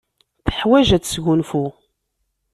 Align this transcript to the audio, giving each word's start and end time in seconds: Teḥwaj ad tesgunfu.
Teḥwaj 0.45 0.87
ad 0.95 1.03
tesgunfu. 1.03 1.65